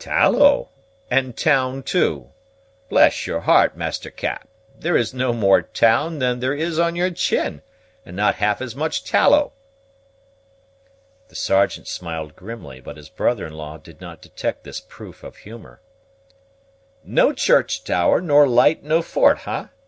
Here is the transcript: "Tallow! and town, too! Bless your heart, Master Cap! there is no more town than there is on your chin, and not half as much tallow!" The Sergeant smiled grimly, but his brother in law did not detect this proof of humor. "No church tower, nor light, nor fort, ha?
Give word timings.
"Tallow! 0.00 0.70
and 1.12 1.36
town, 1.36 1.84
too! 1.84 2.32
Bless 2.88 3.24
your 3.24 3.42
heart, 3.42 3.76
Master 3.76 4.10
Cap! 4.10 4.48
there 4.76 4.96
is 4.96 5.14
no 5.14 5.32
more 5.32 5.62
town 5.62 6.18
than 6.18 6.40
there 6.40 6.52
is 6.54 6.76
on 6.80 6.96
your 6.96 7.12
chin, 7.12 7.62
and 8.04 8.16
not 8.16 8.34
half 8.34 8.60
as 8.60 8.74
much 8.74 9.04
tallow!" 9.04 9.52
The 11.28 11.36
Sergeant 11.36 11.86
smiled 11.86 12.34
grimly, 12.34 12.80
but 12.80 12.96
his 12.96 13.08
brother 13.08 13.46
in 13.46 13.52
law 13.52 13.76
did 13.78 14.00
not 14.00 14.20
detect 14.20 14.64
this 14.64 14.80
proof 14.80 15.22
of 15.22 15.36
humor. 15.36 15.80
"No 17.04 17.32
church 17.32 17.84
tower, 17.84 18.20
nor 18.20 18.48
light, 18.48 18.82
nor 18.82 19.04
fort, 19.04 19.38
ha? 19.38 19.70